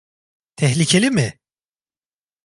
Tehlikeli 0.55 1.11
mi? 1.11 1.39